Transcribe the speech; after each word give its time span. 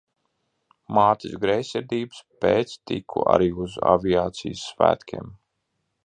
Mātes 0.97 1.35
greizsirdības 1.43 2.23
pēc 2.45 2.73
tiku 2.91 3.25
arī 3.33 3.51
uz 3.65 3.75
aviācijas 3.91 4.65
svētkiem. 4.71 5.29